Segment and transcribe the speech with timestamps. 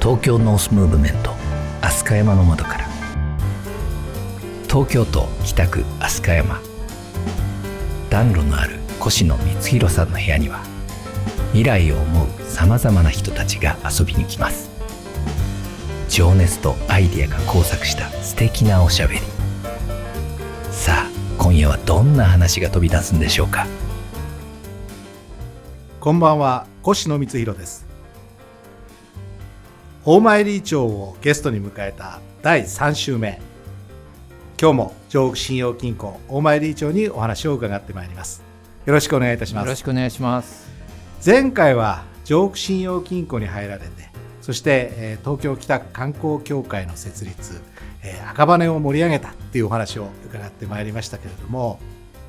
[0.00, 1.30] 東京ノースムーブメント
[1.80, 2.86] 飛鳥山の窓から。
[4.68, 6.60] 東京都北区飛鳥山。
[8.10, 10.60] 暖炉のある越野光弘さんの部屋には
[11.52, 14.68] 未来を思うさまざまな人たちが遊びに来ます。
[16.10, 19.20] 情熱とアイデアが交錯した素敵なおしゃべり。
[20.70, 23.66] さあ今夜はどんな話が飛び出すんでしょうか。
[26.06, 27.84] こんばんは、越野光弘です。
[30.04, 33.40] 大前理長をゲストに迎えた第3週目。
[34.56, 38.44] 今日も上北信用金庫大前理長にお話を伺ってまいります。
[38.84, 39.64] よろしくお願いいたします。
[39.64, 40.70] よろしくお願いします。
[41.26, 43.88] 前回は上北信用金庫に入られて、
[44.42, 47.60] そして、えー東京北区観光協会の設立、
[48.04, 51.80] えー赤羽を盛り上げたっていうお話を伺ってまいりましたけれども、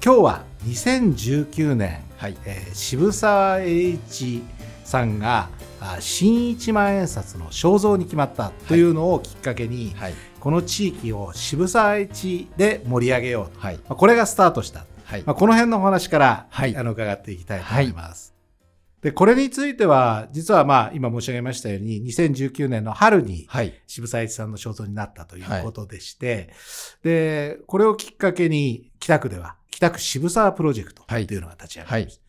[0.08, 2.38] 今日は2019年はい。
[2.46, 4.42] えー渋沢栄一
[4.86, 5.50] さんが
[5.82, 10.14] あ新一万円札の肖像に決まったというのをきっかけに、はい。
[10.40, 13.76] この地域を渋沢栄一で盛り上げようと、はい。
[13.76, 18.34] まあ、これがスタートした、はいまあ、この辺のお話から、はいあの伺っていきたいと思います。
[19.02, 23.74] でこれについては実はまあ今申し上げましたように2019年の春にはい。
[23.88, 26.54] 渋沢栄一さんの肖像になったということでして、
[27.04, 32.24] でこれをきっかけに北区では北区渋沢プロジェクトっていうのが立ち上がりました。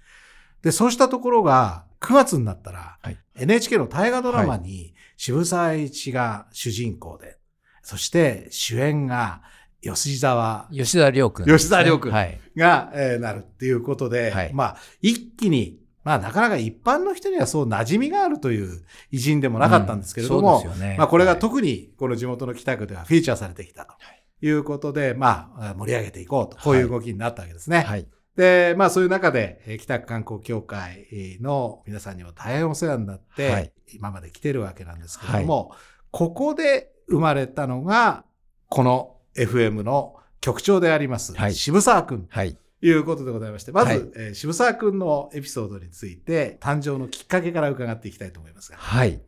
[0.60, 3.16] で、そうしたところが、9月になったら、はい。
[3.36, 7.38] NHK の大河ドラマに渋沢栄一が主人公で、
[7.82, 9.40] そして主演が
[9.80, 12.38] 吉沢吉田亮君、吉田亮君はい。
[12.54, 14.52] が、えーなるっていうことで、はい。
[14.52, 20.96] まあ、一気に、まあ、なかなか一般の人にはそう馴染みがあるという偉人でもなかったんですけれども、うんね。
[20.98, 21.40] まあ、これがはい。
[21.40, 23.94] 特にこの地元の北区ではフィーチャーされてきたと。
[23.94, 24.17] い
[24.50, 27.80] うことで、まあ、盛り上げていこうと、こういう動きになったわけですね。
[27.80, 28.06] はい。
[28.38, 35.72] で、まあそういう中で、えー北区観光協会の皆さんにも大変お世話になって、はい今まで来てるわけなんですけれども、
[36.10, 38.24] ここで生まれたのが、
[38.68, 42.56] この FM の局長であります、はい渋沢くんはい。
[42.80, 48.78] ということでございまして、まず、はいえー渋沢くんのエピソードについて、誕生のきっかけから伺っていきたいと思いますが。
[48.78, 49.20] はい。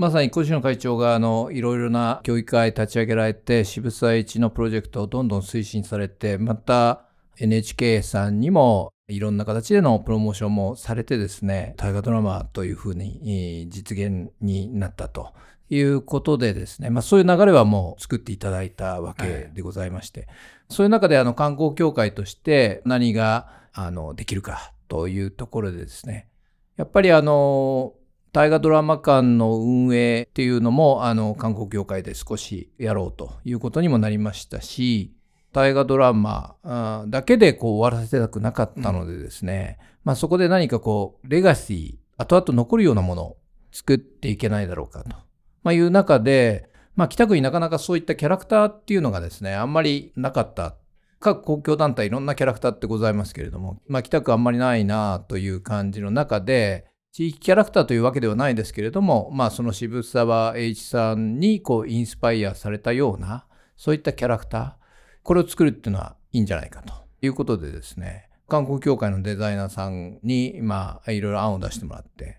[0.00, 7.02] まさに越野会長があのいろいろな教育会立ち上げられて渋沢栄一のプロジェクトをどんどん推進されてまた
[7.36, 15.34] NHK さんにもいろんな形でのプロモーションもされてですね大河ドラマというふうにえー実現になったと
[15.68, 20.28] いうことでですね、まあ、そういう流れはもう作っていただいたわけでございまして、
[20.70, 26.26] そういう中であの観光協会として何があのできるかというところでですね
[26.78, 27.92] やっぱりあの
[28.32, 35.12] 大河ドラマ館の運営っていうのもあの観光協会で少しやろうということにもなりましたし
[35.52, 43.36] 大河ドラマあだけでこう終わらせたくなかったのでですね、まあ、そこで何かこうレガシー後々残るようなものを
[43.72, 45.16] 作っていけないだろうかと、
[45.64, 50.76] まあ、いう中で、まあ、北区になかなかそういったキャラクターっていうのがですねあんまりなかった。
[51.22, 64.72] 各公共団体いろんなキャラクターってございますけれども、まあ、北区あんまりないなという感じの中で地域キャラクターというわけではないですけれども、まあ、その渋沢栄一さんにこうインスパイアされたようなそういったキャラクター
[65.24, 66.94] これを作るっていうのはいいんじゃないかと。
[67.22, 72.38] いうことでですね観光協会のデザイナーさんに、まあ、いろいろ案を出してもらって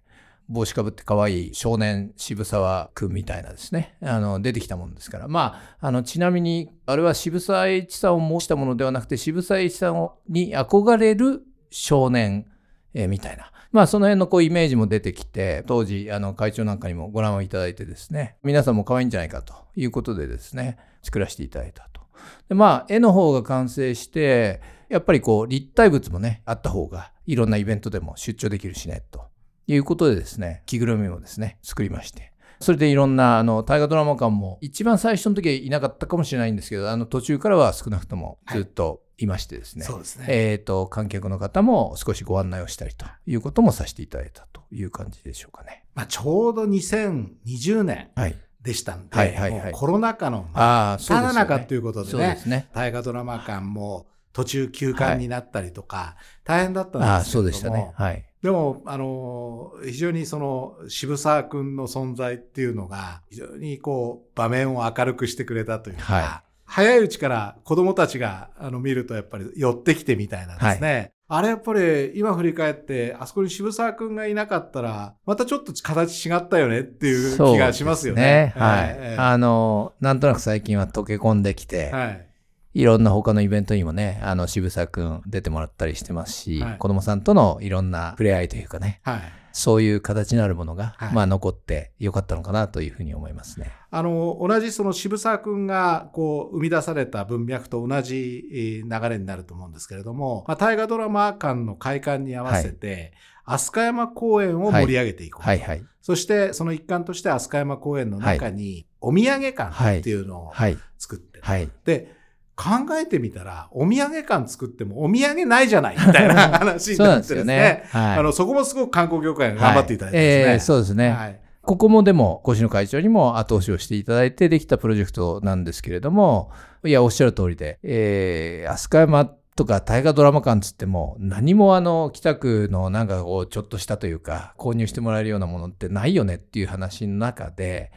[0.50, 5.28] 帽子かぶって可愛い少年渋沢くんみたいなですねあの出てきたものですから。
[5.28, 12.48] まああのちなみにあれは渋沢栄一さんを模したものではなくて渋沢栄一さんに憧れる少年、
[12.94, 13.52] えーみたいな。
[13.72, 18.36] まあその辺のこうイメージも出てきて当時あの会長なんかにもご覧をいただいてですね。
[18.44, 22.02] 皆さんも可愛いんじゃないかということでですね作らせていただいたと。
[22.50, 29.32] でまあ絵の方が完成してやっぱりこう立体物もねあった方がいろんなイベントでも出張できるしねと。
[29.68, 32.32] いうことでですね着ぐるみもですね作りまして。
[32.60, 40.26] それでいろんなあの大河ドラマ館も一番最初の時はいなかったかもしれないんですけどあの途中からは少なくともずっといましてですね、そうですね。
[40.28, 45.86] えー、と観客の方も少しご案内をしたりということもさせていただいたという感じでしょうかね。
[45.96, 51.24] まあ、ちょうど2020年はい、でしたんで、はいはいはいコロナ禍のああそう真。
[51.24, 52.70] っただ中ということでねで、すね。
[52.74, 57.92] 大河ドラマ館も途中休館になったりとか、大変だったんああですけれどもそうでしたね。
[57.96, 58.26] はい。
[58.42, 71.12] でも、あの、非常にその渋沢くんの存在っていうのが、非常にこう、場面を明るくしてくれたというか、は早いうちから子供たちがあの見るとやっぱり寄ってきてみたいなですね。
[71.28, 78.22] あれやっぱり今振り返って、あそこに渋沢くんがいなかったら、またちょっと形違ったよねっていう気がしますよね。
[78.22, 78.90] ねはい。
[78.90, 82.28] ええあの、なんとなく最近は溶け込んできて、はい。
[82.74, 89.22] いろんな他のイベントにもね、あの、渋沢くん出てもらったりしてますし、はい子供さんとのいろんな触れ合いというかね、はい。
[89.52, 93.72] そういう形になるものが、はいまあ残ってよかったのかなというふうに思いますね。
[93.94, 103.12] あの、同じその渋沢くんがこう生み出された文脈と同じえー流れになると思うんですけれども、まあ、大河ドラマ館の開館に合わせて、
[103.44, 105.84] 飛鳥山公園を盛り上げていこうと、はいはい。
[106.02, 110.78] そしてその一環として飛鳥山公園の中にお土産館っていうのをはい。
[110.98, 111.70] 作ってる、はい。
[111.84, 112.16] で、
[112.56, 117.36] 考えてみたら、お土産館作ってもお土産ないじゃないみたいな 話になってですね。
[117.36, 117.84] ですよね。
[117.90, 118.20] はい。
[118.20, 120.44] あの、そこもすごく観光業界が頑張っていただいてですね。
[120.46, 121.10] はいえーそうですね。
[121.10, 121.42] はい。
[121.62, 126.52] ここもでも、越野会長にも後押しをしていただいてできたプロジェクトなんですけれども、
[126.84, 129.26] いや、おっしゃる通りで、えー、飛鳥山
[129.56, 137.92] とか大河ドラマ館つっても、何もあの、北区のなんかこう、ちょっとしたというか、購入してもらえるようなものってないよねっていう話の中で、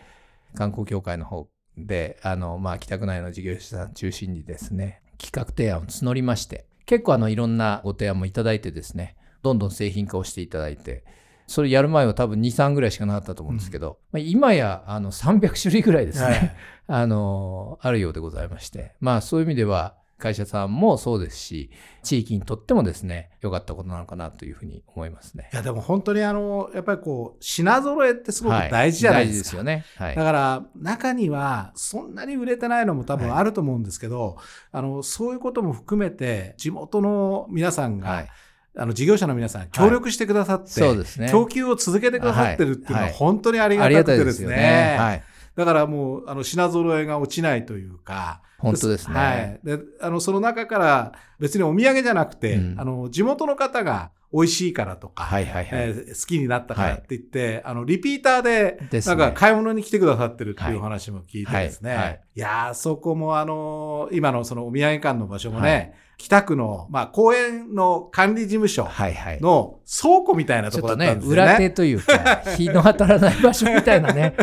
[0.55, 11.05] 観光協会の方で、あの、まあ、北区内の事業者さん中心にですね、企画提案を募りまして、結構あの、いろんなご提案もいただいてですね、どんどん製品化をしていただいて、
[11.47, 16.57] それやる前は多分2、3ぐらいしかなかったと思うんですけど、まあ、今やあの300種類ぐらいですね、はい
[16.87, 21.71] あの、あるようでございまして、まあそういう意味では会社さんもそうですし、
[22.03, 25.51] 地域にとってもですね、良かったことなのかなというふうに思いますね。
[25.53, 29.59] いや、でも本当にあの、やっぱりこう、品揃えってすごく大事じゃないですか。
[29.59, 30.07] はい大事ですよね。
[30.07, 30.23] はいだ。
[30.23, 34.39] から、中には、そんなに売れてないのも多分はいあると思うんですけど、
[34.73, 38.29] あの、そういうことも含めて、地元の皆さんが、はい。
[38.77, 41.31] あの、事業者の皆さん、協力してくださって、そうですね。
[41.31, 44.49] 供給を続けてくださってるっていうのは、はい本当にありがたくてですね。
[44.57, 44.97] ね。
[44.99, 45.23] はい。
[45.57, 49.15] だからもう、あの、品揃えが落ちないというか、本当ですね。
[49.15, 49.61] はい。
[49.63, 55.89] で、あの、その中から、別にお土産じゃなくて、うんあの、地元の方が美味しいからとか、はいはいはい。
[55.89, 61.93] えー好きになったからって言って、あの、リピーターで、なんか買い物に来てくださってるってはいいうお話も聞いてですね。
[61.93, 69.41] いはいはいやー、そこもあのー今のそのお土産館の場所もね、はい北区の、まあ、公園の管理事務所はいはい。
[69.41, 71.43] の倉庫みたいなところだったんで、すよね。
[71.43, 74.35] 裏手というか、 日の当たらない場所みたいなね、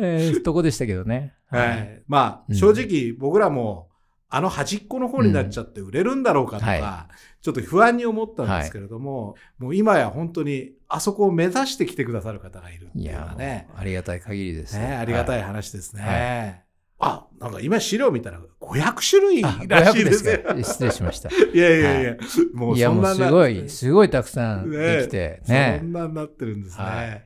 [0.00, 1.34] えーとこでしたけどね。
[1.48, 2.02] はい。
[2.08, 3.88] まあ、うん正直僕らも、
[4.34, 7.08] あの端っこの方になっちゃって売れるんだろうかとか、うんは
[7.42, 14.78] ちょっと不安に思ったんですけれども、もう今や本当にあそこを目指して来てくださる方がいるっていうのはね、ありがたい限りです。
[14.78, 15.40] ねありがたい。
[15.40, 16.64] い話ですね。
[16.98, 20.38] はあ、なんか今資料見たら500種類あらしい500ですよ。
[20.38, 21.28] か失礼しました。
[21.52, 22.16] いやいやいや、
[22.54, 25.92] もういや、そんなもうすごい、すごいたくさんねできて、ねそん。
[25.92, 26.84] なになってるんですね。
[26.84, 27.20] は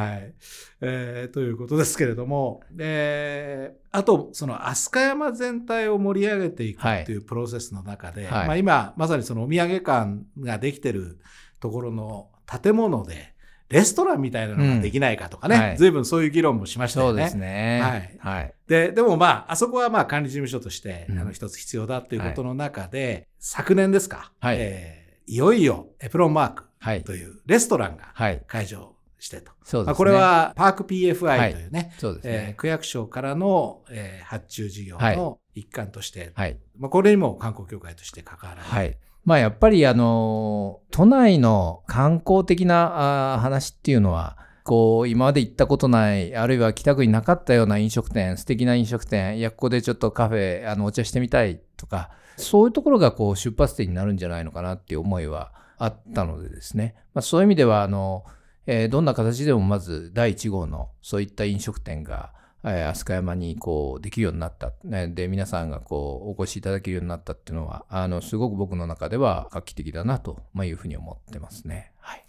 [0.00, 0.32] はいい。
[0.80, 11.18] えーということですけれども、えーあと、その飛鳥山全体を盛り上げていくっていうプロセスの中で、はいまあ、今、まさにそのお土産館ができてる
[11.60, 13.34] ところの建物で、
[13.68, 17.12] レストランみたいなのができないかとかね、うんはい随分そういう議論もしましたよね。
[17.12, 17.80] そうですね。
[17.82, 18.54] はいはい。
[18.68, 27.02] で、でもまあ、あそこはまあ管理事務所として、うんあの一つ必要だっていうことの中で、昨年ですか、はいえーいよいよエプロンマークはい。
[27.02, 28.44] というレストランがはい。
[28.46, 29.52] 開場してと。
[29.64, 29.86] そうですね。
[29.86, 32.54] まあ、これ、はパーク PFI というね、そうですえーね。
[32.56, 36.58] 区役所からの、えー発注事業の一環として、はい。
[36.78, 38.98] まあ、これにも観光協会として関わられて、はい。
[39.24, 44.36] まあやっぱりあの、都内の観光的なあー話っていうのは、
[44.66, 56.96] こう、今まで行ったことない、あるいは北区になかったような飲食店、素敵な飲食店、いや、ここでちょっとカフェ、あの、お茶してみたいとか、そういうところがこう、出発点になるんじゃないのかなっていう思いはあったのでですね。
[57.14, 58.24] まあそういう意味では、あの、
[58.66, 62.32] えーどんな形でもまず第1号のそういった飲食店が、
[62.64, 71.92] えー飛鳥山にこうできるようになった、ね、で皆さんがこうお越しいただけるようになったっていうのはあのすごく僕の中では画期的だなと、まあ、いうふうに思ってますね。
[72.00, 72.24] はい、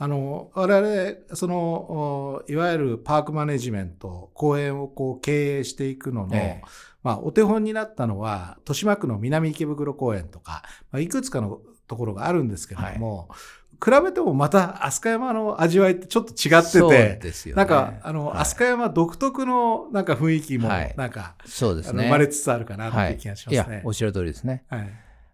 [0.00, 6.62] あの、我々、その、おいわゆるパークマネジメント、公園をこう経営していくのの、ええ。
[7.02, 13.28] まあ、お手本になったのは、豊島区の南池袋公園とか、まあ、いくつかのところがあるんですけれども、
[13.84, 17.58] 比べてもまた飛鳥山の味わいってちょっと違ってそうて、ですよね。
[17.58, 22.04] なんか、あの、はい飛鳥山独特のなんか雰囲気もはい、なんか、そうですね。
[22.04, 23.74] 生まれつつあるかなっていう気がしますね。
[23.74, 24.64] いや、おっしゃる通りですね。
[24.68, 24.88] はい。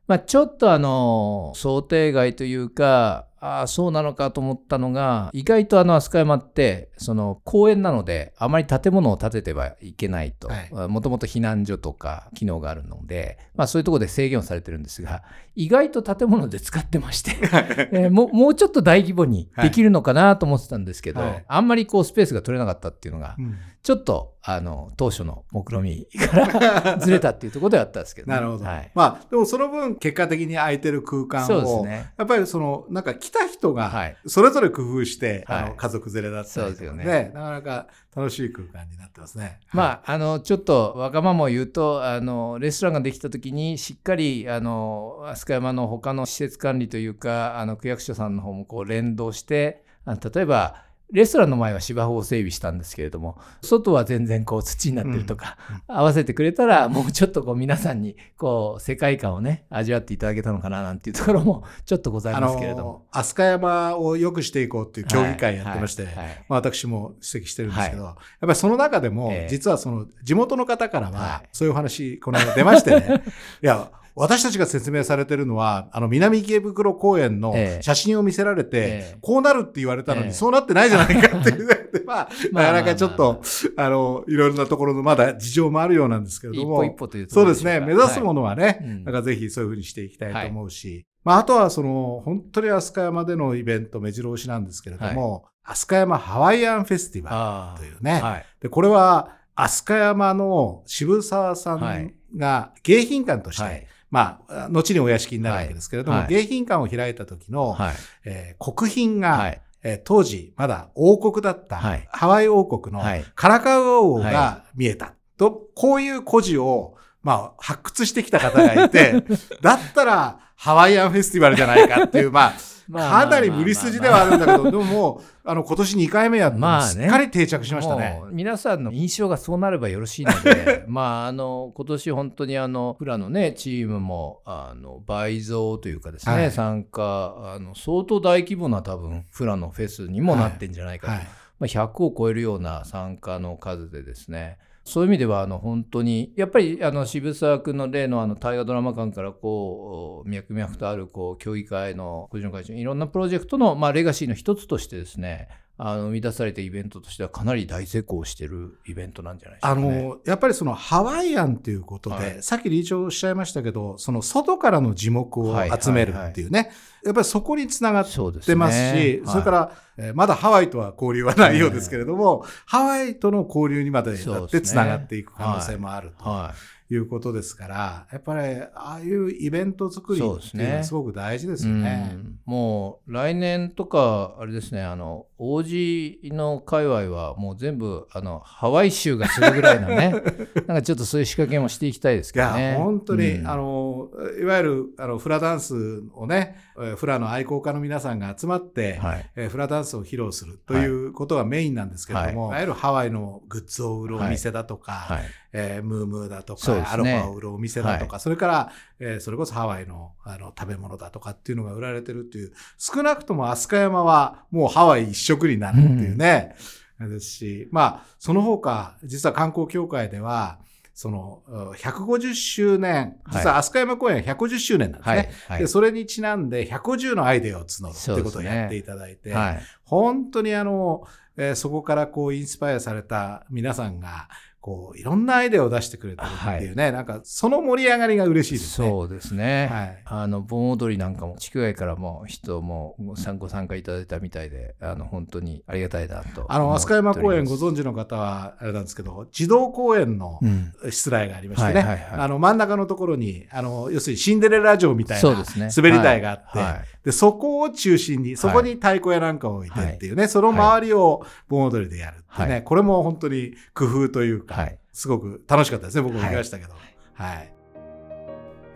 [0.06, 10.48] まあ、ちょっとあの想定外というかああそうなのかと思ったのが意外とあの飛鳥山ってその公園なのであまり建物を建ててはいけないと。
[10.48, 10.88] はい。
[10.88, 15.22] もともと避難所とか機能があるので、まあ、そういうところで制限をされてるんですが
[15.54, 17.32] 意外と建物で使ってまして、
[17.92, 21.44] えーもうもうちょっと大規模にできるのかなと思ってたんですけど、はい。
[21.46, 28.64] あんまりこうスペースが取れなかったっていうのがうんちょっとあの当初の目論見から ずれたっていうところではあったんですけど、ね、なるほど。
[28.64, 32.12] はい、まあ、でもその分、結果的に空いてる空間を、そうですね。
[32.16, 35.62] やっぱりその、なんか来た人がはい、それぞれ工夫して、はい。
[35.64, 36.96] あの家族連れだったそうりとかね。
[36.96, 37.30] ですよね。
[37.34, 37.86] なかなか
[38.16, 39.60] 楽しい空間になってますね。
[39.72, 55.56] まあ、あのちょっとわがままを言うとあのレストランができた時にしっかりあの飛鳥山の他の施設管理というかあの区役所さんの方もこう連動してあの例えばレストランの前は芝生を整備したんですけれども外は全然こう土になってるとか、
[55.87, 62.84] 合わせてくれたらもうちょっとこう皆さんにこう世界観をね味わっていただけたのかななんていうところも ちょっとございあますけれども。
[62.84, 66.26] の、飛鳥山を良くしていこうっていう協議会やってまして、はいはい。
[66.26, 69.49] はいまあ、私も指摘してるんですけど、やっぱりその中でも、ええ。
[69.49, 71.49] 実はその地元の方からはは、い。
[71.52, 73.23] そういうお話、この間出ましてね、
[73.62, 77.83] いや、私たちが説明されてるのは、あの、南池袋公園のええ。
[77.83, 79.18] 写真を見せられて、ええ。
[79.21, 80.33] こうなるって言われたのに、ええ。
[80.33, 81.68] そうなってないじゃないかっていう、
[82.06, 83.42] まあ、まあなかなかちょっと、
[83.76, 87.80] あの、いろいろなところのまだ事情もあるようなんですけれども、一歩一歩というそうですね。
[87.80, 88.78] 目指すものはね、はい。
[88.80, 89.04] うん。
[89.04, 98.21] なんかぜひそういうふうにしていきたいと思うし、まあ、あとはその、本当に飛鳥山でのイベント、目白押しなんですけれども、飛鳥山ハワイアンフェスティバあルというね。
[98.23, 98.47] あはい。
[98.61, 106.28] で、これは、飛鳥山の渋沢さんが迎賓館として、はいまあ、後にお屋敷になるわけですけれども、はい。
[106.28, 107.94] 迎賓館を開いた時の、はい。
[108.25, 109.61] えー国賓が、はい。
[109.83, 112.09] えー当時まだ王国だった、はい。
[112.12, 113.25] ハワイ王国のはい。
[113.35, 115.14] カラカウア王はが見えた。
[115.37, 119.25] と、こういう故事を、まあ、発掘してきた方がいて、
[119.61, 122.52] だったらハワイアンフェスティバルじゃないかっていう、まあ、
[122.87, 126.87] まあかなり無理筋ではあるんだけど、でももう、あの、今年2回目やって、まあね。
[126.87, 128.21] すっかり定着しましたね。
[128.31, 136.50] 皆さんの印象がそうなればよろしいので まああの今年本当にあのフラのねチームもあの倍増というかですね、はい。
[136.50, 141.26] 参加あの相当大規模な多分フラのフェスにもなってんじゃないかと、はい。
[141.58, 144.58] ま、100を超えるような参加の数でですね。
[144.84, 160.02] そういう意味ではあの本当にやっぱりあの渋沢君の例のあの大河ドラマ館からこう脈々とあるこう協議会の個人会長いろんなプロジェクトのまレガシーの一つとしてですねあの生み出されたイベントとしてはかなり大成功してるイベントなんじゃないでしょうあか、ね。
[160.04, 162.43] の、やっぱりそのハワイアンっていうことで、はい。
[162.43, 166.71] さっき理事長おっしゃいましたけど、その外からの字幕を集めるっていうね、
[167.04, 169.21] やっぱりそこにつながってますし、ね。
[169.26, 176.95] それから、えーまだハワイとは交流はないようですけれども、ハワイとの交流にまでだってつながっていく可能性もあるとはい。
[176.95, 182.12] いうことですから、やっぱりああいうイベント作りっていうのはすごく大事ですよね。
[182.14, 182.38] うん。
[182.45, 190.14] もう来年とかあれですねあの王子の界隈はもう全部あのハワイ州がするぐらいのね
[190.66, 192.74] なんかちょっとそういう仕掛けもしていきたいですいや、けどね。
[192.76, 193.48] 本当に、うん。
[193.48, 194.08] あの、
[194.40, 199.30] いわゆる、あの、フラダンスをね、えーフラの愛好家の皆さんが集まって、はい。
[199.36, 202.50] えーフラダンスを披露するということがメインなんですけれども、はい。
[202.50, 205.22] い、わゆるハワイのグッズを売るお店だとか、はい。
[205.52, 206.84] えームームーだとか、ね。
[206.88, 216.54] アロハを売るお店だとか、それから、えーそれこそハワイのあの食べ物だとかっていうのが売られてるっていう、少なくとも飛鳥山はもうハワイ一色になるっていうね、
[217.00, 220.58] ですし、まあ、その他、実は観光協会では、
[220.94, 225.16] その、うん150周年、実は飛鳥山公園150周年なんですね。
[225.16, 225.58] はいはい。
[225.60, 229.62] でそれにちなんで150のアイデアを募るってことをやっていただいて、はい。
[229.82, 231.04] 本当にあの、
[231.36, 234.28] えーそこからこうインスパイアされた皆さんが、
[234.64, 238.88] こう、いろんなアイデアを出してくれてるっていうね、なんか、その盛り上がりが嬉しいですね。
[238.88, 240.02] そうですね、はい。
[240.04, 250.73] あの盆踊りなんかも地区外からも人も参ご参加いただいたみたいであの本当にありがたいなとあの、飛鳥山公園ご存存知の方は、あれなんですけど、児童公園のうん。
[250.90, 252.21] 失礼がありましてね、はいはいはい。
[252.21, 255.71] あの、真ん中のところに、あの、要するにシンデレラ城みたいなそうですね。
[255.75, 266.73] 滑り台があって、はいはいで、そこを中心に、そこに太鼓やなんかを置いてっていうね、その周りを盆踊りでやるってね、はいこれも本当に工夫というか、はいすごく楽しかったですね、僕も行きましたけど。
[267.14, 267.52] はい。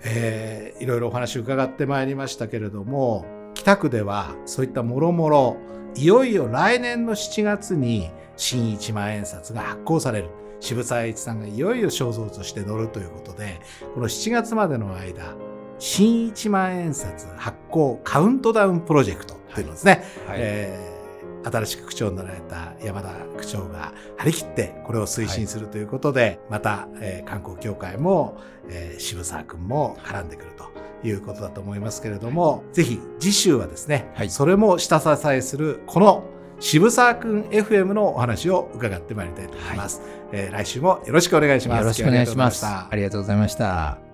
[0.04, 5.56] えーいろいろお話伺ってまいりましたけれども、北区ではそういったもろもろ、
[5.96, 10.30] いよいよ来年の7月に新一万円札が発行される。
[10.60, 13.60] 渋沢栄一さんがいよいよ肖像として乗るということで、
[13.94, 15.36] この7月までの間、
[15.78, 20.38] 新一万円札発行カウントダウンプロジェクトというのですね、はい。
[20.40, 20.98] えー
[21.44, 30.70] 新しく区長になられた山田区長が張り切ってこれを推進するということで、また、えー観光協会も、えー渋沢君も絡んでくると
[31.06, 34.30] いうことだと思いますけれども、ぜひ次週はですね、はい。
[34.30, 36.24] それも下支えするこの
[36.60, 40.02] 渋沢君 FM のお話を伺ってまいりたいと思います。
[40.32, 41.80] えー来週もよろしくお願いします。
[41.80, 42.66] よろしくお願いします。
[42.66, 44.07] ありがとうございました